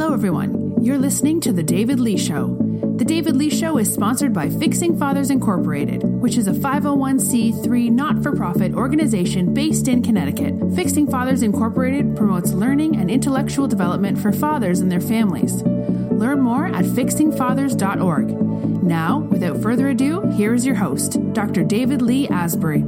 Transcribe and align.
Hello, 0.00 0.14
everyone. 0.14 0.82
You're 0.82 0.96
listening 0.96 1.42
to 1.42 1.52
The 1.52 1.62
David 1.62 2.00
Lee 2.00 2.16
Show. 2.16 2.56
The 2.96 3.04
David 3.04 3.36
Lee 3.36 3.50
Show 3.50 3.76
is 3.76 3.92
sponsored 3.92 4.32
by 4.32 4.48
Fixing 4.48 4.98
Fathers 4.98 5.28
Incorporated, 5.28 6.02
which 6.02 6.38
is 6.38 6.46
a 6.46 6.52
501c3 6.52 7.90
not 7.90 8.22
for 8.22 8.34
profit 8.34 8.72
organization 8.72 9.52
based 9.52 9.88
in 9.88 10.02
Connecticut. 10.02 10.54
Fixing 10.74 11.06
Fathers 11.06 11.42
Incorporated 11.42 12.16
promotes 12.16 12.52
learning 12.52 12.96
and 12.96 13.10
intellectual 13.10 13.68
development 13.68 14.18
for 14.18 14.32
fathers 14.32 14.80
and 14.80 14.90
their 14.90 15.02
families. 15.02 15.62
Learn 15.62 16.40
more 16.40 16.68
at 16.68 16.86
fixingfathers.org. 16.86 18.82
Now, 18.82 19.18
without 19.18 19.60
further 19.60 19.90
ado, 19.90 20.22
here 20.30 20.54
is 20.54 20.64
your 20.64 20.76
host, 20.76 21.18
Dr. 21.34 21.62
David 21.62 22.00
Lee 22.00 22.26
Asbury. 22.28 22.82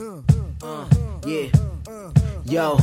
Uh, 0.00 0.22
uh, 0.62 0.88
yeah. 1.26 1.48
Yo. 2.46 2.78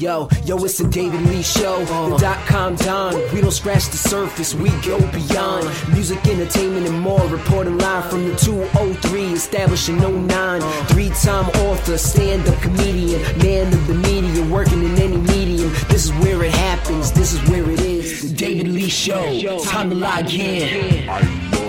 Yo, 0.00 0.30
yo, 0.46 0.56
it's 0.64 0.78
the 0.78 0.88
David 0.88 1.20
Lee 1.26 1.42
Show. 1.42 1.84
The 1.84 2.16
dot 2.16 2.38
com 2.46 2.74
Don. 2.76 3.12
We 3.34 3.42
don't 3.42 3.50
scratch 3.50 3.86
the 3.90 3.98
surface, 3.98 4.54
we 4.54 4.70
go 4.80 4.98
beyond. 5.12 5.68
Music, 5.90 6.26
entertainment, 6.26 6.86
and 6.86 6.98
more. 6.98 7.20
Reporting 7.26 7.76
live 7.76 8.08
from 8.08 8.26
the 8.26 8.34
203, 8.36 9.34
establishing 9.34 9.98
09. 9.98 10.62
Three 10.86 11.10
time 11.10 11.50
author, 11.66 11.98
stand 11.98 12.48
up 12.48 12.58
comedian, 12.62 13.20
man 13.40 13.66
of 13.74 13.86
the 13.88 13.94
media, 13.94 14.42
working 14.44 14.82
in 14.82 14.96
any 14.96 15.18
medium. 15.18 15.70
This 15.90 16.06
is 16.06 16.12
where 16.12 16.42
it 16.44 16.52
happens, 16.52 17.12
this 17.12 17.34
is 17.34 17.50
where 17.50 17.68
it 17.70 17.80
is. 17.80 18.22
The 18.22 18.34
David 18.34 18.68
Lee 18.68 18.88
Show. 18.88 19.60
Time 19.64 19.90
to 19.90 19.96
log 19.96 20.30
in. 20.30 21.59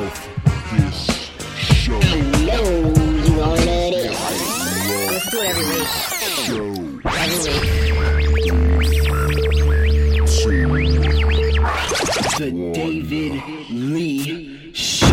The 12.42 12.72
David 12.74 13.70
Lee 13.70 14.74
Show. 14.74 15.06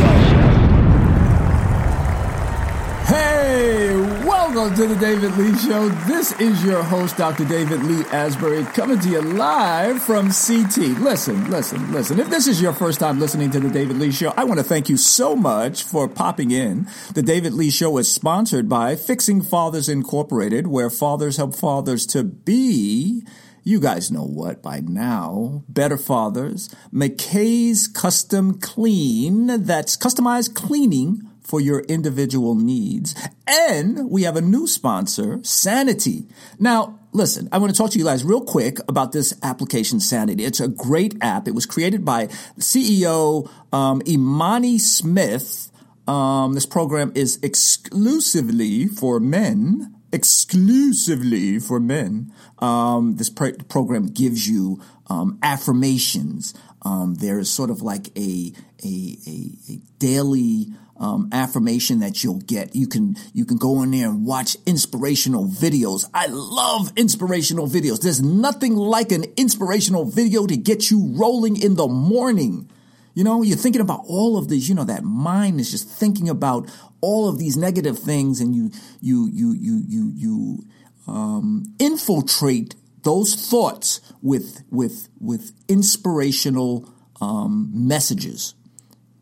Hey, 3.04 3.94
welcome 4.24 4.74
to 4.74 4.86
the 4.86 4.96
David 4.98 5.36
Lee 5.36 5.54
Show. 5.58 5.90
This 6.06 6.32
is 6.40 6.64
your 6.64 6.82
host, 6.82 7.18
Dr. 7.18 7.44
David 7.44 7.82
Lee 7.82 8.02
Asbury, 8.12 8.64
coming 8.64 8.98
to 9.00 9.10
you 9.10 9.20
live 9.20 10.00
from 10.00 10.30
CT. 10.30 10.78
Listen, 11.02 11.50
listen, 11.50 11.92
listen. 11.92 12.18
If 12.18 12.30
this 12.30 12.46
is 12.46 12.62
your 12.62 12.72
first 12.72 12.98
time 12.98 13.20
listening 13.20 13.50
to 13.50 13.60
the 13.60 13.68
David 13.68 13.98
Lee 13.98 14.10
Show, 14.10 14.32
I 14.34 14.44
want 14.44 14.60
to 14.60 14.64
thank 14.64 14.88
you 14.88 14.96
so 14.96 15.36
much 15.36 15.82
for 15.82 16.08
popping 16.08 16.50
in. 16.50 16.88
The 17.12 17.22
David 17.22 17.52
Lee 17.52 17.68
Show 17.70 17.98
is 17.98 18.10
sponsored 18.10 18.70
by 18.70 18.96
Fixing 18.96 19.42
Fathers 19.42 19.90
Incorporated, 19.90 20.68
where 20.68 20.88
fathers 20.88 21.36
help 21.36 21.54
fathers 21.54 22.06
to 22.06 22.24
be 22.24 23.22
you 23.68 23.78
guys 23.78 24.10
know 24.10 24.24
what 24.24 24.62
by 24.62 24.80
now. 24.80 25.62
Better 25.68 25.98
Fathers, 25.98 26.74
McKay's 26.90 27.86
Custom 27.86 28.58
Clean, 28.58 29.62
that's 29.62 29.94
customized 29.94 30.54
cleaning 30.54 31.28
for 31.42 31.60
your 31.60 31.80
individual 31.80 32.54
needs. 32.54 33.14
And 33.46 34.10
we 34.10 34.22
have 34.22 34.36
a 34.36 34.40
new 34.40 34.66
sponsor, 34.66 35.40
Sanity. 35.42 36.28
Now, 36.58 36.98
listen, 37.12 37.50
I 37.52 37.58
want 37.58 37.74
to 37.74 37.76
talk 37.76 37.90
to 37.90 37.98
you 37.98 38.06
guys 38.06 38.24
real 38.24 38.40
quick 38.40 38.78
about 38.88 39.12
this 39.12 39.34
application, 39.42 40.00
Sanity. 40.00 40.44
It's 40.46 40.60
a 40.60 40.68
great 40.68 41.16
app. 41.20 41.46
It 41.46 41.54
was 41.54 41.66
created 41.66 42.06
by 42.06 42.28
CEO 42.58 43.50
um, 43.70 44.00
Imani 44.08 44.78
Smith. 44.78 45.70
Um, 46.06 46.54
this 46.54 46.64
program 46.64 47.12
is 47.14 47.38
exclusively 47.42 48.86
for 48.86 49.20
men 49.20 49.97
exclusively 50.12 51.58
for 51.58 51.80
men. 51.80 52.32
Um, 52.58 53.16
this 53.16 53.30
pr- 53.30 53.62
program 53.68 54.06
gives 54.06 54.48
you 54.48 54.80
um, 55.08 55.38
affirmations. 55.42 56.54
Um, 56.82 57.14
there's 57.14 57.50
sort 57.50 57.70
of 57.70 57.82
like 57.82 58.08
a 58.16 58.52
a, 58.84 59.16
a, 59.26 59.72
a 59.72 59.76
daily 59.98 60.68
um, 60.98 61.28
affirmation 61.32 62.00
that 62.00 62.22
you'll 62.22 62.40
get. 62.40 62.74
You 62.74 62.86
can 62.86 63.16
you 63.32 63.44
can 63.44 63.56
go 63.56 63.82
in 63.82 63.90
there 63.90 64.08
and 64.08 64.24
watch 64.24 64.56
inspirational 64.66 65.46
videos. 65.46 66.08
I 66.12 66.26
love 66.26 66.92
inspirational 66.96 67.66
videos. 67.68 68.00
There's 68.00 68.22
nothing 68.22 68.74
like 68.76 69.12
an 69.12 69.24
inspirational 69.36 70.04
video 70.04 70.46
to 70.46 70.56
get 70.56 70.90
you 70.90 71.12
rolling 71.14 71.60
in 71.60 71.76
the 71.76 71.88
morning. 71.88 72.70
You 73.14 73.24
know, 73.24 73.42
you're 73.42 73.56
thinking 73.56 73.80
about 73.80 74.04
all 74.06 74.38
of 74.38 74.48
these, 74.48 74.68
you 74.68 74.76
know, 74.76 74.84
that 74.84 75.02
mind 75.02 75.58
is 75.58 75.72
just 75.72 75.88
thinking 75.88 76.28
about 76.28 76.70
all 77.00 77.28
of 77.28 77.38
these 77.38 77.56
negative 77.56 77.98
things 77.98 78.40
and 78.40 78.54
you, 78.54 78.70
you, 79.00 79.28
you, 79.32 79.52
you, 79.54 79.82
you, 79.86 80.12
you, 80.14 80.64
um, 81.06 81.64
infiltrate 81.78 82.74
those 83.02 83.34
thoughts 83.34 84.00
with, 84.22 84.62
with, 84.70 85.08
with 85.20 85.52
inspirational, 85.68 86.92
um, 87.20 87.70
messages. 87.72 88.54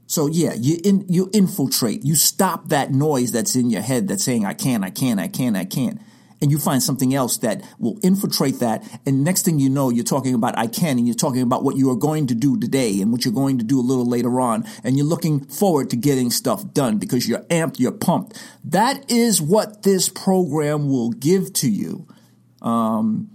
So 0.06 0.28
yeah, 0.28 0.54
you 0.54 0.78
in, 0.84 1.04
you 1.09 1.31
infiltrate, 1.32 2.04
you 2.04 2.15
stop 2.15 2.69
that 2.69 2.92
noise 2.92 3.32
that's 3.32 3.56
in 3.56 3.70
your 3.70 3.82
head 3.82 4.09
that's 4.09 4.25
saying, 4.25 4.44
I 4.44 4.54
can't, 4.54 4.84
I 4.84 4.91
can't, 4.91 5.19
I 5.19 5.28
can't, 5.28 5.56
I 5.56 5.65
can't 5.65 6.00
and 6.41 6.50
you 6.50 6.58
find 6.58 6.82
something 6.82 7.14
else 7.14 7.38
that 7.38 7.62
will 7.78 7.98
infiltrate 8.02 8.60
that. 8.60 8.84
And 9.06 9.24
next 9.24 9.44
thing 9.44 9.58
you 9.58 9.70
know, 9.70 9.91
you're 9.91 10.04
talking 10.04 10.34
about 10.34 10.58
I 10.58 10.66
can, 10.66 10.98
and 10.98 11.06
you're 11.06 11.14
talking 11.14 11.42
about 11.42 11.64
what 11.64 11.76
you 11.76 11.91
are 11.91 11.97
going 11.97 12.26
to 12.28 12.34
do 12.34 12.58
today 12.58 13.00
and 13.00 13.12
what 13.12 13.24
you're 13.24 13.34
going 13.34 13.58
to 13.58 13.64
do 13.64 13.80
a 13.80 13.82
little 13.82 14.06
later 14.06 14.41
on. 14.41 14.64
And 14.84 14.97
you're 14.97 15.06
looking 15.06 15.44
forward 15.44 15.91
to 15.91 15.97
getting 15.97 16.30
stuff 16.30 16.72
done 16.72 16.98
because 16.98 17.28
you're 17.28 17.44
amped, 17.44 17.78
you're 17.78 17.92
pumped. 17.92 18.42
That 18.64 19.10
is 19.10 19.41
what 19.41 19.82
this 19.82 20.08
program 20.08 20.88
will 20.88 21.10
give 21.10 21.52
to 21.54 21.70
you. 21.70 22.06
Um, 22.62 23.30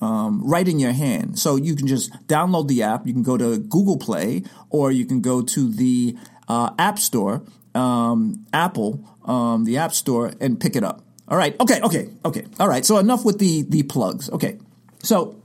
um, 0.00 0.42
right 0.44 0.68
in 0.68 0.78
your 0.78 0.92
hand. 0.92 1.38
So 1.38 1.56
you 1.56 1.74
can 1.74 1.86
just 1.86 2.12
download 2.26 2.68
the 2.68 2.82
app. 2.82 3.06
You 3.06 3.14
can 3.14 3.22
go 3.22 3.38
to 3.38 3.58
Google 3.58 3.96
Play 3.96 4.42
or 4.68 4.92
you 4.92 5.06
can 5.06 5.22
go 5.22 5.40
to 5.40 5.72
the 5.72 6.16
uh, 6.48 6.70
App 6.78 6.98
Store, 6.98 7.42
um, 7.74 8.46
Apple, 8.52 9.02
um, 9.24 9.64
the 9.64 9.78
App 9.78 9.92
Store, 9.92 10.32
and 10.38 10.60
pick 10.60 10.76
it 10.76 10.84
up. 10.84 11.05
All 11.28 11.36
right. 11.36 11.58
Okay. 11.60 11.80
Okay. 11.80 12.08
Okay. 12.24 12.44
All 12.60 12.68
right. 12.68 12.84
So 12.84 12.98
enough 12.98 13.24
with 13.24 13.38
the 13.38 13.62
the 13.62 13.82
plugs. 13.82 14.30
Okay. 14.30 14.58
So 15.02 15.40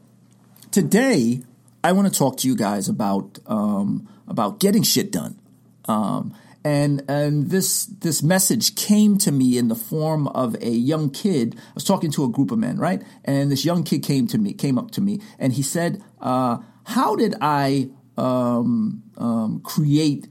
today 0.70 1.42
I 1.84 1.92
want 1.94 2.12
to 2.12 2.18
talk 2.18 2.38
to 2.38 2.48
you 2.48 2.56
guys 2.56 2.88
about 2.88 3.40
um, 3.48 4.08
about 4.28 4.60
getting 4.60 4.84
shit 4.84 5.12
done. 5.12 5.40
Um, 5.86 6.36
and 6.64 7.04
and 7.10 7.50
this 7.50 7.86
this 7.86 8.22
message 8.22 8.76
came 8.76 9.18
to 9.20 9.32
me 9.32 9.58
in 9.58 9.68
the 9.68 9.76
form 9.76 10.28
of 10.28 10.56
a 10.62 10.70
young 10.70 11.10
kid. 11.10 11.56
I 11.58 11.74
was 11.74 11.84
talking 11.84 12.12
to 12.12 12.24
a 12.24 12.30
group 12.30 12.52
of 12.52 12.60
men, 12.60 12.78
right? 12.78 13.02
And 13.26 13.52
this 13.52 13.66
young 13.66 13.84
kid 13.84 14.04
came 14.04 14.28
to 14.28 14.38
me, 14.38 14.54
came 14.54 14.78
up 14.78 14.92
to 14.92 15.02
me, 15.02 15.20
and 15.40 15.52
he 15.54 15.64
said, 15.64 16.04
uh, 16.20 16.60
"How 16.84 17.16
did 17.16 17.36
I 17.42 17.90
um, 18.18 19.04
um, 19.18 19.62
create? 19.64 20.28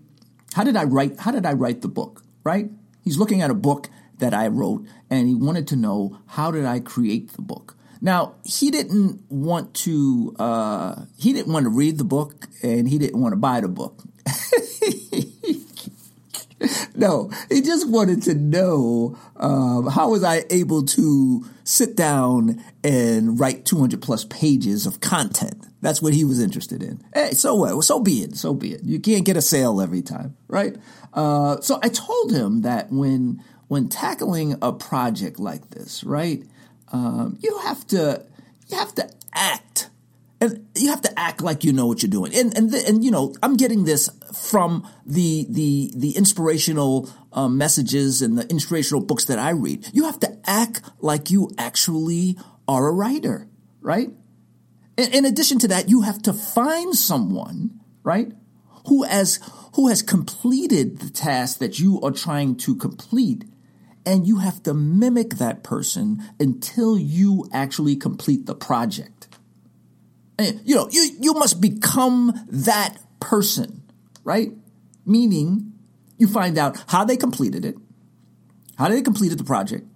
How 0.54 0.62
did 0.62 0.76
I 0.76 0.84
write? 0.84 1.18
How 1.18 1.32
did 1.32 1.44
I 1.44 1.54
write 1.54 1.82
the 1.82 1.88
book? 1.88 2.22
Right? 2.44 2.70
He's 3.02 3.18
looking 3.18 3.42
at 3.42 3.50
a 3.50 3.54
book 3.54 3.88
that 4.20 4.32
I 4.32 4.46
wrote, 4.46 4.86
and 5.10 5.28
he 5.28 5.34
wanted 5.34 5.66
to 5.68 5.76
know 5.76 6.18
how 6.26 6.50
did 6.50 6.64
I 6.64 6.80
create 6.80 7.32
the 7.32 7.42
book. 7.42 7.76
Now 8.00 8.36
he 8.44 8.70
didn't 8.70 9.22
want 9.28 9.74
to. 9.74 10.34
Uh, 10.38 11.04
he 11.18 11.32
didn't 11.32 11.52
want 11.52 11.64
to 11.64 11.70
read 11.70 11.98
the 11.98 12.04
book, 12.04 12.48
and 12.62 12.88
he 12.88 12.98
didn't 12.98 13.20
want 13.20 13.32
to 13.32 13.36
buy 13.36 13.60
the 13.60 13.68
book. 13.68 14.02
no, 16.94 17.30
he 17.50 17.60
just 17.60 17.88
wanted 17.88 18.22
to 18.22 18.34
know 18.34 19.18
um, 19.36 19.88
how 19.88 20.10
was 20.10 20.24
I 20.24 20.44
able 20.50 20.84
to 20.84 21.44
sit 21.64 21.96
down 21.96 22.62
and 22.82 23.38
write 23.38 23.64
200 23.64 24.02
plus 24.02 24.24
pages 24.24 24.86
of 24.86 25.00
content. 25.00 25.66
That's 25.82 26.02
what 26.02 26.12
he 26.12 26.24
was 26.24 26.40
interested 26.40 26.82
in. 26.82 27.02
Hey, 27.14 27.32
so 27.32 27.54
what? 27.54 27.82
So 27.84 28.00
be 28.00 28.22
it. 28.22 28.36
So 28.36 28.52
be 28.52 28.74
it. 28.74 28.82
You 28.84 29.00
can't 29.00 29.24
get 29.24 29.36
a 29.36 29.42
sale 29.42 29.80
every 29.80 30.02
time, 30.02 30.36
right? 30.48 30.76
Uh, 31.14 31.60
so 31.60 31.78
I 31.82 31.88
told 31.88 32.32
him 32.32 32.62
that 32.62 32.92
when 32.92 33.42
when 33.70 33.88
tackling 33.88 34.56
a 34.62 34.72
project 34.72 35.38
like 35.38 35.70
this, 35.70 36.02
right, 36.02 36.42
um, 36.90 37.38
you 37.40 37.56
have 37.58 37.86
to 37.86 38.26
you 38.66 38.76
have 38.76 38.92
to 38.96 39.08
act 39.32 39.90
and 40.40 40.66
you 40.74 40.88
have 40.88 41.02
to 41.02 41.16
act 41.16 41.40
like 41.40 41.62
you 41.62 41.72
know 41.72 41.86
what 41.86 42.02
you're 42.02 42.10
doing. 42.10 42.34
And 42.34 42.52
and 42.56 42.74
and 42.74 43.04
you 43.04 43.12
know, 43.12 43.32
I'm 43.44 43.56
getting 43.56 43.84
this 43.84 44.10
from 44.34 44.90
the 45.06 45.46
the 45.48 45.92
the 45.94 46.16
inspirational 46.16 47.08
um, 47.32 47.58
messages 47.58 48.22
and 48.22 48.36
the 48.36 48.44
inspirational 48.48 49.04
books 49.04 49.26
that 49.26 49.38
I 49.38 49.50
read. 49.50 49.86
You 49.92 50.06
have 50.06 50.18
to 50.18 50.36
act 50.46 50.82
like 50.98 51.30
you 51.30 51.52
actually 51.56 52.36
are 52.66 52.88
a 52.88 52.92
writer, 52.92 53.46
right? 53.80 54.10
In, 54.96 55.14
in 55.14 55.24
addition 55.26 55.60
to 55.60 55.68
that, 55.68 55.88
you 55.88 56.02
have 56.02 56.20
to 56.22 56.32
find 56.32 56.96
someone, 56.96 57.78
right, 58.02 58.32
who 58.88 59.04
has 59.04 59.38
who 59.74 59.86
has 59.86 60.02
completed 60.02 60.98
the 60.98 61.10
task 61.10 61.60
that 61.60 61.78
you 61.78 62.00
are 62.00 62.10
trying 62.10 62.56
to 62.56 62.74
complete 62.74 63.44
and 64.06 64.26
you 64.26 64.38
have 64.38 64.62
to 64.64 64.74
mimic 64.74 65.34
that 65.34 65.62
person 65.62 66.22
until 66.38 66.98
you 66.98 67.48
actually 67.52 67.96
complete 67.96 68.46
the 68.46 68.54
project. 68.54 69.28
And, 70.38 70.60
you 70.64 70.74
know, 70.74 70.88
you, 70.90 71.16
you 71.20 71.34
must 71.34 71.60
become 71.60 72.32
that 72.48 72.96
person, 73.20 73.82
right? 74.24 74.52
Meaning 75.04 75.72
you 76.16 76.28
find 76.28 76.56
out 76.56 76.82
how 76.88 77.04
they 77.04 77.16
completed 77.16 77.64
it, 77.64 77.76
how 78.78 78.88
they 78.88 79.02
completed 79.02 79.38
the 79.38 79.44
project, 79.44 79.86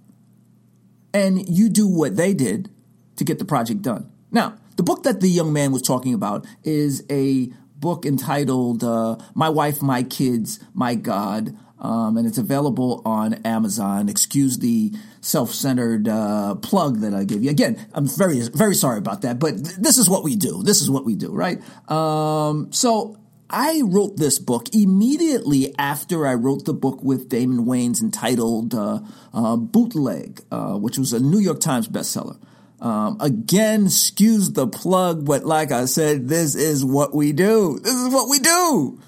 and 1.15 1.49
you 1.49 1.69
do 1.69 1.87
what 1.87 2.17
they 2.17 2.35
did 2.35 2.71
to 3.17 3.25
get 3.25 3.39
the 3.39 3.45
project 3.45 3.83
done. 3.83 4.11
Now, 4.31 4.59
the 4.77 4.83
book 4.83 5.05
that 5.05 5.21
the 5.21 5.29
young 5.29 5.53
man 5.53 5.73
was 5.73 5.83
talking 5.83 6.13
about 6.13 6.47
is 6.65 7.05
a 7.09 7.53
book 7.77 8.05
entitled 8.05 8.83
uh, 8.83 9.17
My 9.35 9.49
Wife, 9.49 9.81
My 9.81 10.03
Kids, 10.03 10.61
My 10.75 10.95
God. 10.95 11.57
Um, 11.85 12.17
and 12.17 12.27
it's 12.27 12.39
available 12.39 13.03
on 13.05 13.35
Amazon. 13.45 14.09
Excuse 14.09 14.59
the 14.59 14.91
self-centered 15.21 16.09
uh, 16.09 16.55
plug 16.57 17.01
that 17.01 17.13
I 17.13 17.25
gave 17.25 17.45
you. 17.45 17.51
Again, 17.51 17.87
I'm 17.93 18.09
very, 18.09 18.41
very 18.49 18.75
sorry 18.75 18.97
about 18.97 19.21
that, 19.23 19.39
but 19.39 19.63
th- 19.63 19.77
this 19.77 19.99
is 19.99 20.09
what 20.09 20.25
we 20.25 20.35
do. 20.35 20.63
This 20.63 20.81
is 20.81 20.89
what 20.89 21.05
we 21.05 21.15
do, 21.15 21.31
right? 21.31 21.61
Um, 21.91 22.73
so 22.73 23.19
I 23.51 23.83
wrote 23.85 24.17
this 24.17 24.39
book 24.39 24.75
immediately 24.75 25.75
after 25.79 26.27
I 26.27 26.35
wrote 26.35 26.65
the 26.65 26.73
book 26.73 27.03
with 27.03 27.29
Damon 27.29 27.67
Wayans 27.67 28.01
entitled 28.01 28.75
uh, 28.75 29.01
uh, 29.35 29.57
Bootleg, 29.57 30.41
uh, 30.51 30.79
which 30.79 30.97
was 30.97 31.13
a 31.13 31.21
New 31.21 31.39
York 31.39 31.61
Times 31.61 31.87
bestseller. 31.87 32.39
Um, 32.81 33.19
again, 33.21 33.87
excuse 33.87 34.53
the 34.53 34.67
plug, 34.67 35.27
but 35.27 35.45
like 35.45 35.71
I 35.71 35.85
said, 35.85 36.29
this 36.29 36.55
is 36.55 36.83
what 36.83 37.15
we 37.15 37.33
do. 37.33 37.79
This 37.83 37.95
is 37.95 38.13
what 38.13 38.31
we 38.31 38.39
do. 38.39 39.01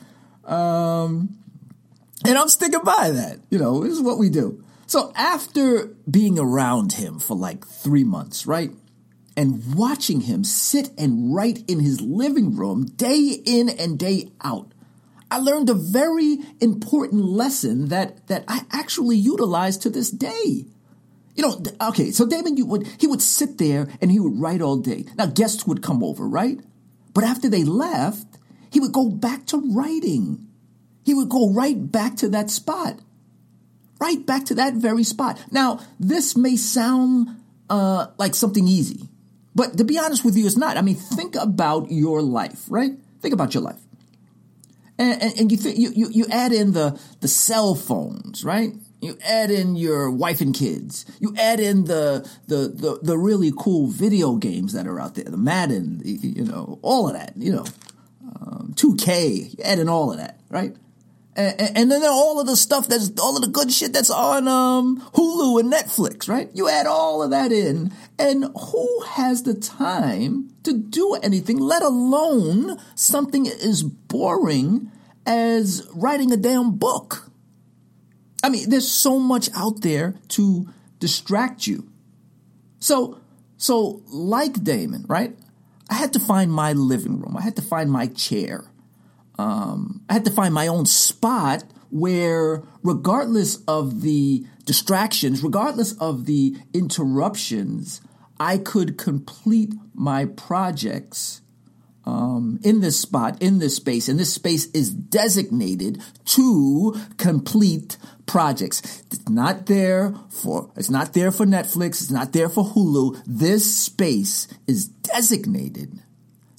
Um, 0.45 1.39
and 2.27 2.39
I'm 2.39 2.49
sticking 2.49 2.83
by 2.83 3.11
that. 3.11 3.41
You 3.51 3.59
know, 3.59 3.83
this 3.83 3.93
is 3.93 4.03
what 4.03 4.19
we 4.19 4.29
do. 4.29 4.63
So 4.87 5.13
after 5.17 5.87
being 6.09 6.39
around 6.39 6.93
him 6.93 7.19
for 7.19 7.37
like 7.37 7.67
three 7.67 8.05
months, 8.05 8.47
right? 8.47 8.71
And 9.37 9.75
watching 9.75 10.23
him 10.23 10.45
sit 10.45 10.91
and 10.97 11.35
write 11.35 11.69
in 11.69 11.81
his 11.81 12.01
living 12.01 12.57
room 12.57 12.87
day 12.87 13.41
in 13.45 13.69
and 13.69 13.99
day 13.99 14.31
out, 14.43 14.73
I 15.31 15.39
learned 15.39 15.69
a 15.69 15.75
very 15.75 16.39
important 16.61 17.25
lesson 17.25 17.89
that, 17.89 18.27
that 18.29 18.45
I 18.47 18.63
actually 18.71 19.17
utilize 19.17 19.77
to 19.79 19.91
this 19.91 20.11
day. 20.11 20.67
You 21.35 21.43
know, 21.43 21.63
okay, 21.89 22.13
so 22.13 22.27
Damon, 22.27 22.57
you 22.57 22.65
would, 22.67 22.87
he 22.99 23.07
would 23.07 23.21
sit 23.21 23.59
there 23.59 23.89
and 24.01 24.11
he 24.11 24.21
would 24.21 24.41
write 24.41 24.63
all 24.63 24.79
day. 24.79 25.05
Now 25.19 25.27
guests 25.27 25.67
would 25.67 25.83
come 25.83 26.03
over, 26.03 26.27
right? 26.27 26.61
But 27.13 27.25
after 27.25 27.49
they 27.49 27.65
left, 27.65 28.27
he 28.71 28.81
would 28.81 28.93
go 28.93 29.11
back 29.11 29.47
to 29.47 29.59
writing. 29.75 30.46
He 31.07 31.15
would 31.15 31.29
go 31.29 31.53
right 31.53 31.91
back 31.91 32.17
to 32.17 32.29
that 32.31 32.51
spot. 32.51 32.99
Right 34.01 34.27
back 34.27 34.45
to 34.47 34.57
that 34.57 34.75
very 34.75 35.05
spot. 35.05 35.41
Now, 35.53 35.79
this 36.01 36.37
may 36.37 36.57
sound 36.57 37.41
uh, 37.71 38.09
like 38.19 38.35
something 38.35 38.67
easy, 38.67 39.09
but 39.55 39.79
to 39.79 39.85
be 39.85 39.99
honest 39.99 40.25
with 40.25 40.37
you, 40.37 40.45
it's 40.47 40.57
not. 40.57 40.77
I 40.77 40.83
mean, 40.83 40.97
think 40.97 41.37
about 41.37 41.93
your 41.93 42.23
life, 42.23 42.65
right? 42.69 42.91
Think 43.23 43.33
about 43.33 43.55
your 43.55 43.63
life. 43.63 43.81
And, 44.99 45.23
and, 45.23 45.41
and 45.41 45.53
you, 45.53 45.59
th- 45.59 45.79
you, 45.79 45.93
you, 45.95 46.09
you 46.11 46.27
add 46.31 46.53
in 46.53 46.73
the, 46.73 47.01
the 47.21 47.29
cell 47.29 47.77
phones, 47.77 48.45
right? 48.45 48.73
You 49.01 49.17
add 49.25 49.53
in 49.53 49.77
your 49.77 50.11
wife 50.11 50.41
and 50.41 50.53
kids. 50.53 51.07
You 51.21 51.35
add 51.39 51.61
in 51.61 51.85
the, 51.85 52.29
the, 52.49 52.69
the, 52.69 52.99
the 53.01 53.17
really 53.17 53.53
cool 53.57 53.87
video 53.87 54.35
games 54.35 54.73
that 54.73 54.89
are 54.89 54.99
out 55.01 55.15
there, 55.15 55.25
the 55.25 55.37
Madden, 55.37 56.03
you 56.05 56.45
know, 56.45 56.81
all 56.83 57.07
of 57.07 57.15
that, 57.15 57.35
you 57.37 57.53
know, 57.53 57.67
um, 58.41 58.73
2K, 58.75 59.57
you 59.57 59.65
add 59.65 59.79
in 59.79 59.89
all 59.89 60.11
of 60.11 60.19
that, 60.19 60.41
right? 60.51 60.75
And, 61.37 61.77
and 61.77 61.91
then 61.91 62.03
all 62.05 62.41
of 62.41 62.47
the 62.47 62.57
stuff 62.57 62.89
that's 62.89 63.13
all 63.21 63.37
of 63.37 63.43
the 63.43 63.49
good 63.49 63.71
shit 63.71 63.93
that's 63.93 64.11
on 64.11 64.49
um, 64.49 65.01
Hulu 65.13 65.61
and 65.61 65.73
Netflix, 65.73 66.29
right? 66.29 66.49
You 66.55 66.69
add 66.69 66.87
all 66.87 67.23
of 67.23 67.31
that 67.31 67.53
in, 67.53 67.93
and 68.19 68.47
who 68.73 69.03
has 69.03 69.43
the 69.43 69.55
time 69.55 70.51
to 70.63 70.73
do 70.73 71.15
anything, 71.23 71.59
let 71.59 71.83
alone 71.83 72.79
something 72.95 73.47
as 73.47 73.83
boring 73.83 74.91
as 75.27 75.87
writing 75.95 76.33
a 76.33 76.37
damn 76.37 76.77
book? 76.77 77.31
I 78.43 78.49
mean, 78.49 78.71
there's 78.71 78.91
so 78.91 79.19
much 79.19 79.51
out 79.55 79.83
there 79.83 80.15
to 80.29 80.69
distract 81.01 81.67
you. 81.67 81.91
So, 82.79 83.21
so 83.57 84.03
like 84.07 84.63
Damon, 84.65 85.05
right? 85.09 85.37
I 85.91 85.95
had 85.95 86.13
to 86.15 86.21
find 86.21 86.51
my 86.51 86.73
living 86.73 87.21
room. 87.21 87.37
I 87.37 87.43
had 87.43 87.57
to 87.57 87.63
find 87.63 87.91
my 87.91 88.07
chair. 88.07 88.65
Um, 89.39 90.03
I 90.09 90.15
had 90.15 90.25
to 90.25 90.31
find 90.31 90.55
my 90.55 90.67
own 90.67 90.87
spot 90.87 91.65
where, 91.91 92.63
regardless 92.83 93.57
of 93.69 94.03
the 94.03 94.45
distractions, 94.65 95.43
regardless 95.43 95.93
of 95.99 96.27
the 96.27 96.57
interruptions, 96.73 98.01
I 98.39 98.59
could 98.59 98.99
complete 98.99 99.75
my 99.95 100.27
projects 100.27 101.41
um, 102.07 102.61
in 102.63 102.81
this 102.81 103.01
spot, 103.01 103.43
in 103.43 103.59
this 103.59 103.77
space, 103.77 104.09
and 104.09 104.19
this 104.19 104.33
space 104.33 104.67
is 104.67 104.91
designated 104.91 106.01
to 106.27 106.95
complete 107.17 107.97
projects. 108.27 109.03
It's 109.11 109.29
not 109.29 109.67
there 109.67 110.15
for 110.31 110.71
it's 110.77 110.91
not 110.91 111.15
there 111.15 111.33
for 111.33 111.45
Netflix. 111.47 112.03
It's 112.03 112.11
not 112.11 112.33
there 112.33 112.49
for 112.49 112.65
Hulu. 112.65 113.23
This 113.27 113.75
space 113.75 114.47
is 114.69 114.87
designated 114.87 116.01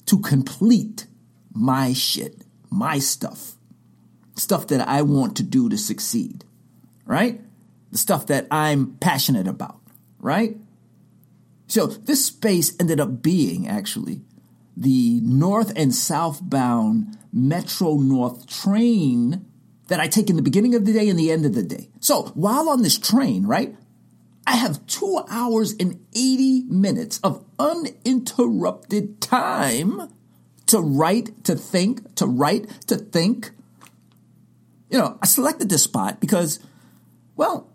to 0.06 0.18
complete 0.18 1.06
my 1.54 1.92
shit, 1.92 2.44
my 2.70 2.98
stuff, 2.98 3.56
stuff 4.36 4.66
that 4.68 4.86
I 4.86 5.02
want 5.02 5.36
to 5.36 5.42
do 5.42 5.68
to 5.68 5.78
succeed, 5.78 6.44
right? 7.04 7.40
The 7.90 7.98
stuff 7.98 8.26
that 8.26 8.46
I'm 8.50 8.96
passionate 8.96 9.48
about, 9.48 9.80
right? 10.18 10.56
So 11.66 11.86
this 11.86 12.24
space 12.24 12.74
ended 12.80 13.00
up 13.00 13.22
being 13.22 13.68
actually 13.68 14.22
the 14.76 15.20
north 15.22 15.72
and 15.76 15.94
southbound 15.94 17.18
Metro 17.32 17.96
North 17.96 18.46
train 18.46 19.44
that 19.88 20.00
I 20.00 20.06
take 20.06 20.30
in 20.30 20.36
the 20.36 20.42
beginning 20.42 20.74
of 20.74 20.84
the 20.84 20.92
day 20.92 21.08
and 21.08 21.18
the 21.18 21.32
end 21.32 21.44
of 21.44 21.54
the 21.54 21.62
day. 21.62 21.90
So 22.00 22.32
while 22.34 22.68
on 22.68 22.82
this 22.82 22.98
train, 22.98 23.44
right, 23.46 23.74
I 24.46 24.56
have 24.56 24.86
two 24.86 25.22
hours 25.28 25.74
and 25.78 26.04
80 26.14 26.64
minutes 26.68 27.18
of 27.20 27.44
uninterrupted 27.58 29.20
time 29.20 30.08
to 30.68 30.80
write, 30.80 31.44
to 31.44 31.54
think, 31.54 32.14
to 32.16 32.26
write, 32.26 32.68
to 32.86 32.96
think. 32.96 33.50
You 34.90 34.98
know, 34.98 35.18
I 35.20 35.26
selected 35.26 35.68
this 35.68 35.82
spot 35.82 36.20
because, 36.20 36.60
well, 37.36 37.68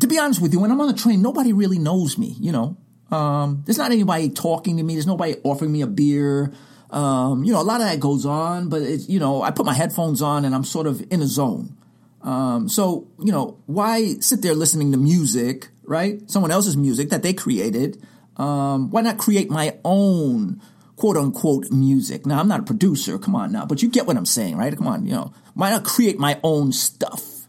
to 0.00 0.06
be 0.06 0.18
honest 0.18 0.40
with 0.40 0.52
you, 0.52 0.60
when 0.60 0.70
I'm 0.70 0.80
on 0.80 0.88
the 0.88 0.94
train, 0.94 1.22
nobody 1.22 1.52
really 1.52 1.78
knows 1.78 2.18
me, 2.18 2.34
you 2.40 2.52
know. 2.52 2.76
Um, 3.10 3.62
there's 3.66 3.78
not 3.78 3.90
anybody 3.90 4.30
talking 4.30 4.76
to 4.76 4.82
me. 4.82 4.94
There's 4.94 5.06
nobody 5.06 5.36
offering 5.42 5.72
me 5.72 5.82
a 5.82 5.86
beer. 5.86 6.52
Um, 6.90 7.44
you 7.44 7.52
know, 7.52 7.60
a 7.60 7.62
lot 7.62 7.80
of 7.80 7.86
that 7.88 8.00
goes 8.00 8.24
on, 8.24 8.68
but 8.68 8.82
it's, 8.82 9.08
you 9.08 9.18
know, 9.18 9.42
I 9.42 9.50
put 9.50 9.66
my 9.66 9.74
headphones 9.74 10.22
on 10.22 10.44
and 10.44 10.54
I'm 10.54 10.64
sort 10.64 10.86
of 10.86 11.04
in 11.12 11.22
a 11.22 11.26
zone. 11.26 11.76
Um, 12.22 12.68
so, 12.68 13.08
you 13.18 13.32
know, 13.32 13.58
why 13.66 14.14
sit 14.20 14.42
there 14.42 14.54
listening 14.54 14.92
to 14.92 14.98
music, 14.98 15.68
right? 15.84 16.28
Someone 16.30 16.50
else's 16.50 16.76
music 16.76 17.10
that 17.10 17.22
they 17.22 17.32
created. 17.32 18.02
Um, 18.36 18.90
why 18.90 19.02
not 19.02 19.18
create 19.18 19.50
my 19.50 19.76
own 19.84 20.60
quote 21.00 21.16
unquote 21.16 21.70
music? 21.70 22.26
Now, 22.26 22.40
I'm 22.40 22.48
not 22.48 22.60
a 22.60 22.64
producer. 22.64 23.18
Come 23.18 23.34
on 23.34 23.50
now, 23.50 23.64
but 23.64 23.82
you 23.82 23.88
get 23.88 24.06
what 24.06 24.18
I'm 24.18 24.26
saying, 24.26 24.58
right? 24.58 24.76
Come 24.76 24.86
on, 24.86 25.06
you 25.06 25.12
know, 25.12 25.32
why 25.54 25.70
not 25.70 25.82
create 25.82 26.18
my 26.18 26.38
own 26.44 26.72
stuff? 26.72 27.46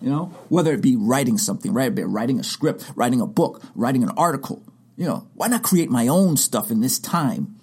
You 0.00 0.08
know, 0.08 0.24
whether 0.48 0.72
it 0.72 0.80
be 0.80 0.96
writing 0.96 1.36
something, 1.36 1.74
right? 1.74 1.94
Be 1.94 2.04
writing 2.04 2.40
a 2.40 2.42
script, 2.44 2.90
writing 2.96 3.20
a 3.20 3.26
book, 3.26 3.62
writing 3.74 4.02
an 4.02 4.10
article. 4.16 4.62
You 4.96 5.04
know, 5.04 5.28
why 5.34 5.48
not 5.48 5.62
create 5.62 5.90
my 5.90 6.08
own 6.08 6.38
stuff 6.38 6.70
in 6.70 6.80
this 6.80 6.98
time? 6.98 7.56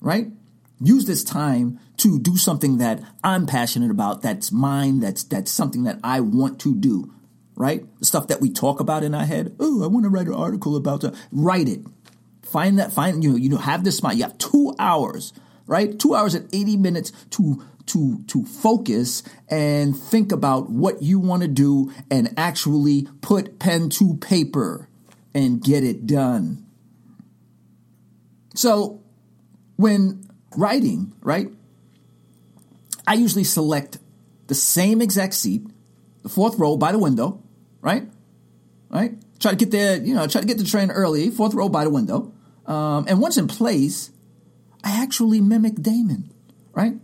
Right? 0.00 0.28
Use 0.80 1.06
this 1.06 1.24
time 1.24 1.80
to 1.96 2.20
do 2.20 2.36
something 2.36 2.78
that 2.78 3.02
I'm 3.24 3.44
passionate 3.44 3.90
about, 3.90 4.22
that's 4.22 4.52
mine, 4.52 5.00
that's 5.00 5.24
that's 5.24 5.50
something 5.50 5.82
that 5.82 5.98
I 6.04 6.20
want 6.20 6.60
to 6.60 6.76
do. 6.76 7.12
Right? 7.56 7.84
The 7.98 8.06
stuff 8.06 8.28
that 8.28 8.40
we 8.40 8.50
talk 8.50 8.78
about 8.78 9.02
in 9.02 9.16
our 9.16 9.26
head. 9.26 9.56
Oh, 9.58 9.82
I 9.82 9.88
want 9.88 10.04
to 10.04 10.10
write 10.10 10.28
an 10.28 10.34
article 10.34 10.76
about 10.76 11.00
that. 11.00 11.16
Write 11.32 11.68
it. 11.68 11.80
Find 12.52 12.78
that 12.78 12.92
find 12.92 13.22
you 13.22 13.30
know, 13.30 13.36
you 13.36 13.48
know 13.48 13.56
have 13.58 13.84
this 13.84 14.02
mind. 14.02 14.18
You 14.18 14.24
have 14.24 14.38
two 14.38 14.74
hours, 14.78 15.32
right? 15.66 15.98
Two 15.98 16.14
hours 16.14 16.34
and 16.34 16.48
80 16.54 16.76
minutes 16.76 17.12
to 17.30 17.62
to 17.86 18.22
to 18.28 18.44
focus 18.44 19.22
and 19.48 19.96
think 19.96 20.32
about 20.32 20.70
what 20.70 21.02
you 21.02 21.18
want 21.18 21.42
to 21.42 21.48
do 21.48 21.92
and 22.10 22.34
actually 22.36 23.08
put 23.20 23.58
pen 23.58 23.90
to 23.90 24.14
paper 24.16 24.88
and 25.34 25.62
get 25.62 25.84
it 25.84 26.06
done. 26.06 26.64
So, 28.54 29.02
when 29.76 30.28
writing, 30.56 31.12
right, 31.20 31.48
I 33.06 33.14
usually 33.14 33.44
select 33.44 33.98
the 34.48 34.54
same 34.54 35.00
exact 35.00 35.34
seat, 35.34 35.66
the 36.22 36.28
fourth 36.28 36.58
row 36.58 36.76
by 36.76 36.92
the 36.92 36.98
window, 36.98 37.42
right? 37.80 38.08
Right? 38.90 39.12
Try 39.38 39.52
to 39.52 39.56
get 39.56 39.70
there, 39.70 40.02
you 40.02 40.14
know, 40.14 40.26
try 40.26 40.40
to 40.40 40.46
get 40.46 40.58
the 40.58 40.64
train 40.64 40.90
early, 40.90 41.30
fourth 41.30 41.54
row 41.54 41.68
by 41.68 41.84
the 41.84 41.90
window. 41.90 42.32
Um, 42.68 43.06
and 43.08 43.20
once 43.20 43.38
in 43.38 43.48
place, 43.48 44.12
I 44.84 45.02
actually 45.02 45.40
mimic 45.40 45.76
Damon, 45.82 46.30
right? 46.72 46.94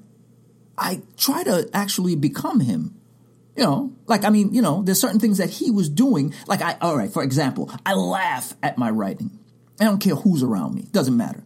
I 0.76 1.02
try 1.16 1.42
to 1.42 1.68
actually 1.73 2.14
become 2.14 2.61
him. 2.61 3.00
You 3.56 3.64
know, 3.64 3.92
like, 4.06 4.25
I 4.25 4.30
mean, 4.30 4.52
you 4.52 4.61
know, 4.61 4.83
there's 4.83 5.00
certain 5.00 5.21
things 5.21 5.38
that 5.38 5.49
he 5.49 5.71
was 5.71 5.88
doing. 5.88 6.35
Like, 6.47 6.61
I, 6.61 6.76
all 6.80 6.97
right, 6.97 7.11
for 7.11 7.23
example, 7.23 7.71
I 7.87 7.94
laugh 7.94 8.52
at 8.62 8.76
my 8.76 8.90
writing. 8.90 9.38
I 9.80 9.85
don't 9.85 10.00
care 10.00 10.16
who's 10.16 10.42
around 10.42 10.75
me. 10.75 10.88
Doesn't 10.92 11.16
matter. 11.16 11.42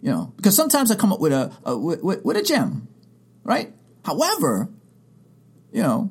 You 0.00 0.10
know, 0.10 0.32
because 0.36 0.56
sometimes 0.56 0.90
I 0.90 0.94
come 0.94 1.12
up 1.12 1.20
with 1.20 1.32
a, 1.32 1.52
a 1.64 1.76
with, 1.76 2.02
with 2.02 2.36
a 2.36 2.42
gem, 2.42 2.88
right? 3.44 3.74
However, 4.04 4.70
you 5.72 5.82
know, 5.82 6.10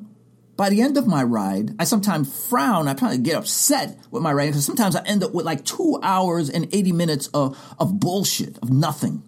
by 0.60 0.68
the 0.68 0.82
end 0.82 0.98
of 0.98 1.06
my 1.06 1.22
ride, 1.22 1.74
I 1.78 1.84
sometimes 1.84 2.46
frown. 2.48 2.86
I 2.86 2.92
probably 2.92 3.16
get 3.16 3.34
upset 3.34 3.98
with 4.10 4.22
my 4.22 4.30
riding 4.30 4.52
because 4.52 4.66
sometimes 4.66 4.94
I 4.94 5.02
end 5.04 5.24
up 5.24 5.32
with 5.32 5.46
like 5.46 5.64
two 5.64 5.98
hours 6.02 6.50
and 6.50 6.68
80 6.70 6.92
minutes 6.92 7.28
of, 7.28 7.58
of 7.78 7.98
bullshit, 7.98 8.58
of 8.58 8.68
nothing. 8.68 9.22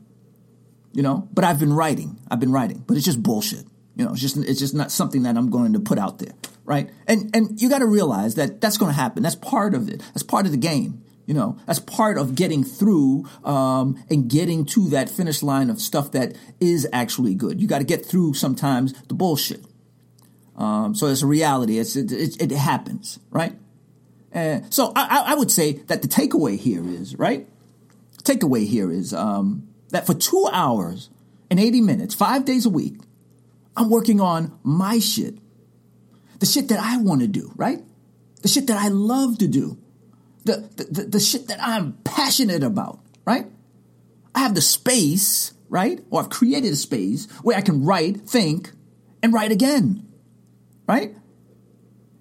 You 0.92 1.02
know, 1.02 1.26
but 1.32 1.42
I've 1.42 1.58
been 1.58 1.72
writing. 1.72 2.20
I've 2.30 2.38
been 2.38 2.52
writing, 2.52 2.84
but 2.86 2.98
it's 2.98 3.06
just 3.06 3.22
bullshit. 3.22 3.64
You 3.96 4.04
know, 4.04 4.12
it's 4.12 4.20
just 4.20 4.36
it's 4.36 4.58
just 4.60 4.74
not 4.74 4.92
something 4.92 5.22
that 5.22 5.38
I'm 5.38 5.48
going 5.48 5.72
to 5.72 5.80
put 5.80 5.98
out 5.98 6.18
there, 6.18 6.34
right? 6.66 6.90
And 7.06 7.34
and 7.34 7.58
you 7.62 7.70
got 7.70 7.78
to 7.78 7.86
realize 7.86 8.34
that 8.34 8.60
that's 8.60 8.76
going 8.76 8.92
to 8.92 9.00
happen. 9.00 9.22
That's 9.22 9.34
part 9.34 9.74
of 9.74 9.88
it. 9.88 10.02
That's 10.08 10.22
part 10.22 10.44
of 10.44 10.52
the 10.52 10.58
game. 10.58 11.02
You 11.24 11.32
know, 11.32 11.56
that's 11.66 11.78
part 11.78 12.18
of 12.18 12.34
getting 12.34 12.62
through 12.62 13.26
um, 13.42 14.04
and 14.10 14.28
getting 14.28 14.66
to 14.66 14.90
that 14.90 15.08
finish 15.08 15.42
line 15.42 15.70
of 15.70 15.80
stuff 15.80 16.12
that 16.12 16.36
is 16.60 16.86
actually 16.92 17.34
good. 17.34 17.58
You 17.58 17.68
got 17.68 17.78
to 17.78 17.84
get 17.84 18.04
through 18.04 18.34
sometimes 18.34 18.92
the 19.04 19.14
bullshit. 19.14 19.64
Um, 20.56 20.94
so 20.94 21.06
it's 21.06 21.22
a 21.22 21.26
reality. 21.26 21.78
It's 21.78 21.96
it, 21.96 22.12
it, 22.12 22.40
it 22.40 22.50
happens, 22.52 23.18
right? 23.30 23.54
So 24.70 24.92
I, 24.96 25.24
I 25.28 25.34
would 25.34 25.50
say 25.50 25.72
that 25.88 26.02
the 26.02 26.08
takeaway 26.08 26.58
here 26.58 26.86
is 26.86 27.16
right. 27.16 27.46
Takeaway 28.22 28.66
here 28.66 28.90
is 28.90 29.12
um, 29.12 29.68
that 29.90 30.06
for 30.06 30.14
two 30.14 30.48
hours 30.52 31.10
and 31.50 31.60
eighty 31.60 31.80
minutes, 31.80 32.14
five 32.14 32.44
days 32.44 32.66
a 32.66 32.70
week, 32.70 32.96
I'm 33.76 33.90
working 33.90 34.20
on 34.20 34.58
my 34.62 34.98
shit, 34.98 35.36
the 36.38 36.46
shit 36.46 36.68
that 36.68 36.78
I 36.80 36.98
want 36.98 37.20
to 37.20 37.26
do, 37.26 37.52
right? 37.56 37.82
The 38.42 38.48
shit 38.48 38.66
that 38.68 38.76
I 38.76 38.88
love 38.88 39.38
to 39.38 39.48
do 39.48 39.78
the, 40.44 40.68
the, 40.76 41.02
the 41.04 41.20
shit 41.20 41.48
that 41.48 41.58
I'm 41.60 41.92
passionate 42.04 42.62
about, 42.62 43.00
right? 43.24 43.46
I 44.34 44.40
have 44.40 44.54
the 44.54 44.60
space, 44.60 45.52
right? 45.68 46.00
Or 46.10 46.20
I've 46.20 46.30
created 46.30 46.72
a 46.72 46.76
space 46.76 47.30
where 47.42 47.56
I 47.56 47.60
can 47.60 47.84
write, 47.84 48.22
think, 48.22 48.72
and 49.22 49.32
write 49.32 49.52
again, 49.52 50.06
right? 50.86 51.14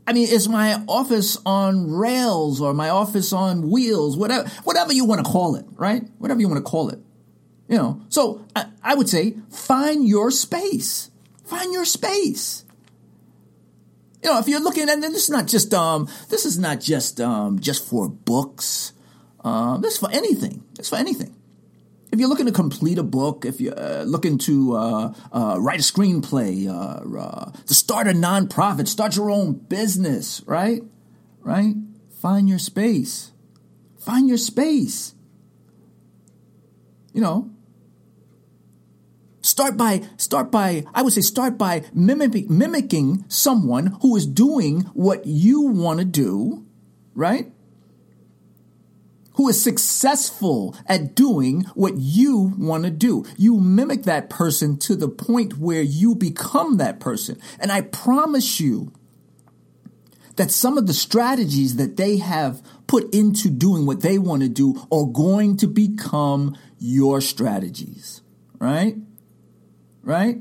I 0.07 0.13
mean, 0.13 0.27
is 0.27 0.49
my 0.49 0.83
office 0.87 1.37
on 1.45 1.91
rails 1.91 2.59
or 2.59 2.73
my 2.73 2.89
office 2.89 3.31
on 3.31 3.69
wheels, 3.69 4.17
whatever, 4.17 4.49
whatever 4.63 4.91
you 4.91 5.05
want 5.05 5.23
to 5.23 5.31
call 5.31 5.55
it, 5.55 5.65
right? 5.75 6.03
Whatever 6.17 6.41
you 6.41 6.49
want 6.49 6.63
to 6.63 6.69
call 6.69 6.89
it. 6.89 6.99
You 7.67 7.77
know, 7.77 8.01
so 8.09 8.45
I, 8.55 8.65
I 8.83 8.95
would 8.95 9.07
say 9.07 9.37
find 9.49 10.05
your 10.05 10.31
space. 10.31 11.09
Find 11.45 11.71
your 11.71 11.85
space. 11.85 12.65
You 14.23 14.29
know, 14.29 14.39
if 14.39 14.47
you're 14.47 14.59
looking 14.59 14.89
at 14.89 14.99
this 15.01 15.23
is 15.23 15.29
not 15.29 15.47
just 15.47 15.73
um 15.73 16.09
this 16.29 16.45
is 16.45 16.59
not 16.59 16.81
just 16.81 17.21
um 17.21 17.59
just 17.59 17.87
for 17.87 18.09
books. 18.09 18.93
Um, 19.43 19.81
this 19.81 19.93
is 19.93 19.99
for 19.99 20.11
anything. 20.11 20.63
It's 20.77 20.89
for 20.89 20.97
anything. 20.97 21.35
If 22.11 22.19
you're 22.19 22.27
looking 22.27 22.45
to 22.45 22.51
complete 22.51 22.97
a 22.97 23.03
book, 23.03 23.45
if 23.45 23.61
you're 23.61 23.77
uh, 23.77 24.03
looking 24.03 24.37
to 24.39 24.75
uh, 24.75 25.13
uh, 25.31 25.55
write 25.59 25.79
a 25.79 25.83
screenplay, 25.83 26.67
uh, 26.67 27.17
uh, 27.17 27.51
to 27.51 27.73
start 27.73 28.07
a 28.07 28.11
nonprofit, 28.11 28.87
start 28.87 29.15
your 29.15 29.31
own 29.31 29.53
business, 29.53 30.41
right? 30.45 30.83
Right? 31.39 31.75
Find 32.21 32.49
your 32.49 32.59
space. 32.59 33.31
Find 33.97 34.27
your 34.27 34.37
space. 34.37 35.13
You 37.13 37.21
know, 37.21 37.51
Start 39.41 39.75
by, 39.75 40.03
start 40.17 40.51
by, 40.51 40.85
I 40.93 41.01
would 41.01 41.13
say 41.13 41.21
start 41.21 41.57
by 41.57 41.83
mimicking, 41.93 42.45
mimicking 42.49 43.25
someone 43.27 43.97
who 44.01 44.15
is 44.15 44.27
doing 44.27 44.81
what 44.93 45.25
you 45.25 45.61
want 45.61 45.99
to 45.99 46.05
do, 46.05 46.65
right? 47.15 47.51
Who 49.41 49.49
is 49.49 49.63
successful 49.63 50.75
at 50.85 51.15
doing 51.15 51.63
what 51.73 51.97
you 51.97 52.53
want 52.59 52.83
to 52.83 52.91
do. 52.91 53.25
You 53.37 53.59
mimic 53.59 54.03
that 54.03 54.29
person 54.29 54.77
to 54.81 54.95
the 54.95 55.09
point 55.09 55.57
where 55.57 55.81
you 55.81 56.13
become 56.13 56.77
that 56.77 56.99
person. 56.99 57.39
And 57.59 57.71
I 57.71 57.81
promise 57.81 58.59
you 58.59 58.93
that 60.35 60.51
some 60.51 60.77
of 60.77 60.85
the 60.85 60.93
strategies 60.93 61.77
that 61.77 61.97
they 61.97 62.17
have 62.17 62.61
put 62.85 63.11
into 63.15 63.49
doing 63.49 63.87
what 63.87 64.01
they 64.01 64.19
want 64.19 64.43
to 64.43 64.47
do 64.47 64.75
are 64.91 65.07
going 65.07 65.57
to 65.57 65.65
become 65.65 66.55
your 66.77 67.19
strategies, 67.19 68.21
right? 68.59 68.95
right? 70.03 70.35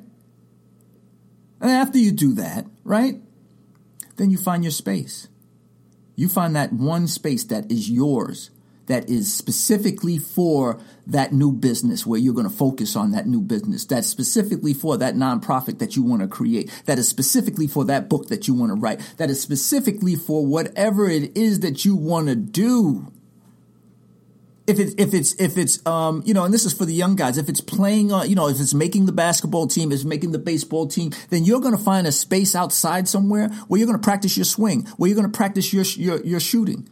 And 1.58 1.70
after 1.70 1.96
you 1.96 2.12
do 2.12 2.34
that, 2.34 2.66
right? 2.84 3.18
Then 4.16 4.30
you 4.30 4.36
find 4.36 4.62
your 4.62 4.72
space. 4.72 5.28
You 6.16 6.28
find 6.28 6.54
that 6.54 6.74
one 6.74 7.08
space 7.08 7.44
that 7.44 7.72
is 7.72 7.88
yours, 7.88 8.50
that 8.90 9.08
is 9.08 9.32
specifically 9.32 10.18
for 10.18 10.80
that 11.06 11.32
new 11.32 11.52
business 11.52 12.04
where 12.04 12.18
you're 12.18 12.34
going 12.34 12.48
to 12.48 12.54
focus 12.54 12.96
on 12.96 13.12
that 13.12 13.24
new 13.24 13.40
business, 13.40 13.84
that's 13.84 14.08
specifically 14.08 14.74
for 14.74 14.96
that 14.96 15.14
nonprofit 15.14 15.78
that 15.78 15.94
you 15.94 16.02
want 16.02 16.22
to 16.22 16.26
create, 16.26 16.68
that 16.86 16.98
is 16.98 17.08
specifically 17.08 17.68
for 17.68 17.84
that 17.84 18.08
book 18.08 18.26
that 18.26 18.48
you 18.48 18.54
want 18.54 18.70
to 18.70 18.74
write, 18.74 19.00
that 19.16 19.30
is 19.30 19.40
specifically 19.40 20.16
for 20.16 20.44
whatever 20.44 21.08
it 21.08 21.36
is 21.36 21.60
that 21.60 21.84
you 21.84 21.94
want 21.94 22.26
to 22.26 22.34
do. 22.34 23.12
If 24.66 24.80
it's 24.80 24.94
if 24.98 25.14
it's 25.14 25.34
if 25.34 25.56
it's 25.56 25.84
um 25.86 26.22
you 26.26 26.34
know 26.34 26.44
and 26.44 26.52
this 26.52 26.64
is 26.64 26.72
for 26.72 26.84
the 26.84 26.92
young 26.92 27.16
guys 27.16 27.38
if 27.38 27.48
it's 27.48 27.60
playing 27.60 28.12
uh, 28.12 28.22
you 28.22 28.36
know 28.36 28.48
if 28.48 28.60
it's 28.60 28.74
making 28.74 29.06
the 29.06 29.12
basketball 29.12 29.66
team 29.66 29.90
if 29.90 29.96
it's 29.96 30.04
making 30.04 30.30
the 30.30 30.38
baseball 30.38 30.86
team 30.86 31.10
then 31.30 31.44
you're 31.44 31.60
going 31.60 31.76
to 31.76 31.82
find 31.82 32.06
a 32.06 32.12
space 32.12 32.54
outside 32.54 33.08
somewhere 33.08 33.48
where 33.66 33.78
you're 33.78 33.86
going 33.88 33.98
to 33.98 34.04
practice 34.04 34.36
your 34.36 34.44
swing 34.44 34.86
where 34.96 35.08
you're 35.08 35.16
going 35.16 35.28
to 35.28 35.36
practice 35.36 35.72
your 35.72 35.82
your 35.96 36.24
your 36.24 36.38
shooting 36.38 36.88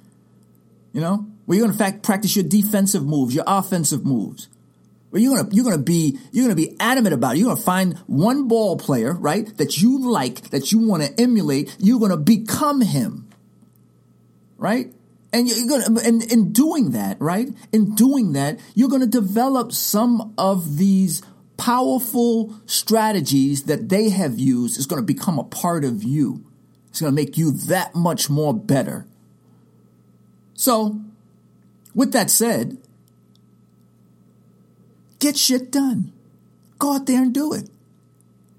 you 0.92 1.00
know 1.00 1.24
where 1.48 1.56
you're 1.56 1.66
going 1.66 1.76
to 1.76 1.82
fact 1.82 2.02
practice 2.02 2.36
your 2.36 2.44
defensive 2.44 3.04
moves 3.04 3.34
your 3.34 3.44
offensive 3.46 4.04
moves 4.04 4.48
where 5.08 5.22
you're 5.22 5.34
going 5.34 5.48
to 5.48 5.56
you're 5.56 5.64
going 5.64 5.78
to 5.78 5.82
be 5.82 6.18
you're 6.30 6.44
going 6.44 6.54
to 6.54 6.62
be 6.62 6.76
adamant 6.78 7.14
about 7.14 7.34
it 7.34 7.38
you're 7.38 7.46
going 7.46 7.56
to 7.56 7.62
find 7.62 7.96
one 8.06 8.48
ball 8.48 8.76
player 8.76 9.14
right 9.14 9.56
that 9.56 9.78
you 9.80 10.10
like 10.10 10.50
that 10.50 10.72
you 10.72 10.78
want 10.78 11.02
to 11.02 11.18
emulate 11.18 11.74
you're 11.78 11.98
going 11.98 12.10
to 12.10 12.18
become 12.18 12.82
him 12.82 13.26
right 14.58 14.92
and 15.32 15.48
you're 15.48 15.68
gonna, 15.68 16.00
and 16.00 16.22
in 16.32 16.52
doing 16.52 16.92
that, 16.92 17.20
right? 17.20 17.48
In 17.72 17.94
doing 17.94 18.32
that, 18.32 18.58
you're 18.74 18.88
gonna 18.88 19.06
develop 19.06 19.72
some 19.72 20.32
of 20.38 20.78
these 20.78 21.22
powerful 21.56 22.54
strategies 22.66 23.64
that 23.64 23.88
they 23.88 24.08
have 24.08 24.38
used 24.38 24.78
is 24.78 24.86
gonna 24.86 25.02
become 25.02 25.38
a 25.38 25.44
part 25.44 25.84
of 25.84 26.02
you. 26.02 26.44
It's 26.88 27.00
gonna 27.00 27.12
make 27.12 27.36
you 27.36 27.52
that 27.52 27.94
much 27.94 28.30
more 28.30 28.54
better. 28.54 29.06
So, 30.54 30.98
with 31.94 32.12
that 32.12 32.30
said, 32.30 32.78
get 35.18 35.36
shit 35.36 35.70
done. 35.70 36.12
Go 36.78 36.94
out 36.94 37.06
there 37.06 37.22
and 37.22 37.34
do 37.34 37.52
it. 37.52 37.68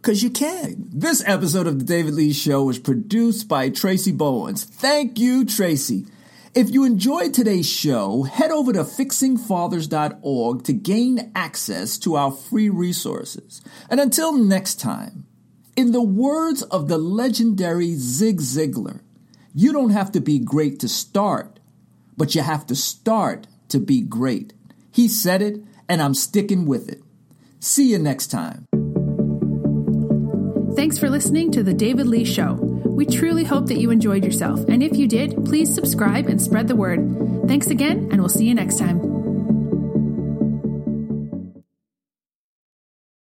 Cause 0.01 0.23
you 0.23 0.29
can. 0.29 0.89
This 0.93 1.21
episode 1.25 1.67
of 1.67 1.79
the 1.79 1.85
David 1.85 2.13
Lee 2.13 2.31
Show 2.31 2.63
was 2.63 2.79
produced 2.79 3.49
by 3.49 3.69
Tracy 3.69 4.13
Bowens. 4.13 4.63
Thank 4.63 5.19
you, 5.19 5.45
Tracy. 5.45 6.05
If 6.55 6.71
you 6.71 6.83
enjoyed 6.83 7.33
today's 7.33 7.69
show, 7.69 8.23
head 8.23 8.49
over 8.49 8.73
to 8.73 8.83
fixingfathers.org 8.83 10.63
to 10.63 10.73
gain 10.73 11.31
access 11.35 11.97
to 11.99 12.15
our 12.15 12.31
free 12.31 12.69
resources. 12.69 13.61
And 13.89 13.99
until 13.99 14.33
next 14.33 14.79
time, 14.79 15.25
in 15.75 15.91
the 15.91 16.01
words 16.01 16.63
of 16.63 16.87
the 16.87 16.97
legendary 16.97 17.93
Zig 17.95 18.39
Ziglar, 18.39 19.01
you 19.53 19.71
don't 19.71 19.91
have 19.91 20.11
to 20.13 20.21
be 20.21 20.39
great 20.39 20.79
to 20.79 20.87
start, 20.87 21.58
but 22.19 22.35
you 22.35 22.41
have 22.41 22.67
to 22.67 22.75
start 22.75 23.47
to 23.69 23.79
be 23.79 24.01
great. 24.01 24.53
He 24.91 25.07
said 25.07 25.41
it, 25.41 25.63
and 25.87 26.01
I'm 26.01 26.13
sticking 26.13 26.65
with 26.65 26.89
it. 26.89 27.01
See 27.61 27.89
you 27.91 27.97
next 27.97 28.27
time. 28.27 28.65
Thanks 30.75 30.99
for 30.99 31.09
listening 31.09 31.51
to 31.53 31.63
The 31.63 31.73
David 31.73 32.07
Lee 32.07 32.25
Show. 32.25 32.53
We 32.85 33.05
truly 33.05 33.45
hope 33.45 33.67
that 33.67 33.79
you 33.79 33.89
enjoyed 33.89 34.25
yourself, 34.25 34.59
and 34.67 34.83
if 34.83 34.97
you 34.97 35.07
did, 35.07 35.45
please 35.45 35.73
subscribe 35.73 36.27
and 36.27 36.41
spread 36.41 36.67
the 36.67 36.75
word. 36.75 36.99
Thanks 37.47 37.67
again, 37.67 38.09
and 38.11 38.19
we'll 38.19 38.29
see 38.29 38.45
you 38.45 38.53
next 38.53 38.77
time. 38.77 39.08